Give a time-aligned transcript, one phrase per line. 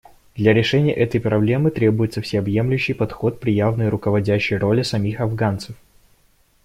[0.33, 5.75] Для решения этой проблемы требуется всеобъемлющий подход при явной руководящей роли самих афганцев.